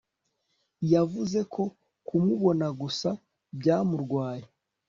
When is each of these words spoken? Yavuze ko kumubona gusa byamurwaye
Yavuze 0.93 1.39
ko 1.53 1.63
kumubona 2.07 2.67
gusa 2.81 3.09
byamurwaye 3.59 4.45